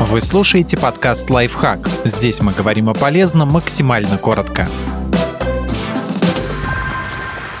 [0.00, 1.88] Вы слушаете подкаст «Лайфхак».
[2.04, 4.68] Здесь мы говорим о полезном максимально коротко.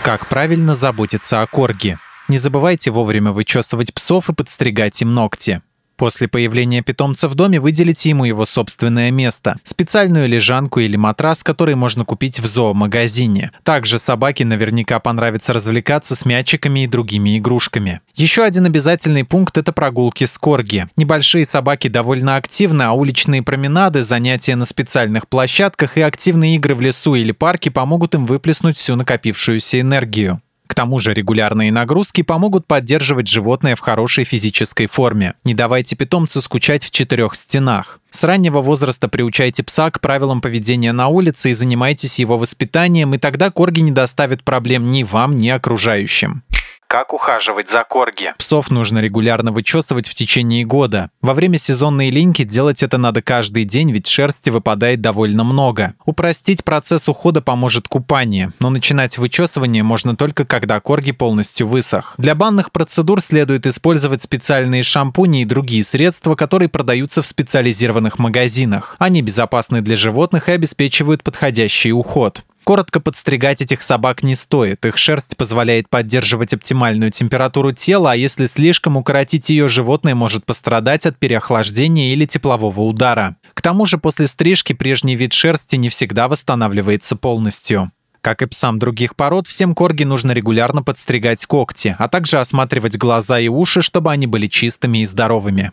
[0.04, 1.98] Как правильно заботиться о корге?
[2.28, 5.62] Не забывайте вовремя вычесывать псов и подстригать им ногти.
[5.98, 11.74] После появления питомца в доме выделите ему его собственное место, специальную лежанку или матрас, который
[11.74, 13.50] можно купить в зоомагазине.
[13.64, 18.00] Также собаке наверняка понравится развлекаться с мячиками и другими игрушками.
[18.14, 20.86] Еще один обязательный пункт– это прогулки с корги.
[20.96, 26.80] Небольшие собаки довольно активны, а уличные променады, занятия на специальных площадках и активные игры в
[26.80, 30.40] лесу или парке помогут им выплеснуть всю накопившуюся энергию.
[30.78, 35.34] Тому же регулярные нагрузки помогут поддерживать животное в хорошей физической форме.
[35.42, 37.98] Не давайте питомцу скучать в четырех стенах.
[38.12, 43.18] С раннего возраста приучайте пса к правилам поведения на улице и занимайтесь его воспитанием, и
[43.18, 46.44] тогда корги не доставят проблем ни вам, ни окружающим.
[46.88, 48.32] Как ухаживать за корги?
[48.38, 51.10] Псов нужно регулярно вычесывать в течение года.
[51.20, 55.92] Во время сезонной линьки делать это надо каждый день, ведь шерсти выпадает довольно много.
[56.06, 62.14] Упростить процесс ухода поможет купание, но начинать вычесывание можно только когда корги полностью высох.
[62.16, 68.96] Для банных процедур следует использовать специальные шампуни и другие средства, которые продаются в специализированных магазинах.
[68.98, 72.44] Они безопасны для животных и обеспечивают подходящий уход.
[72.68, 74.84] Коротко подстригать этих собак не стоит.
[74.84, 81.06] Их шерсть позволяет поддерживать оптимальную температуру тела, а если слишком укоротить ее, животное может пострадать
[81.06, 83.36] от переохлаждения или теплового удара.
[83.54, 87.90] К тому же после стрижки прежний вид шерсти не всегда восстанавливается полностью.
[88.20, 93.40] Как и псам других пород, всем корги нужно регулярно подстригать когти, а также осматривать глаза
[93.40, 95.72] и уши, чтобы они были чистыми и здоровыми.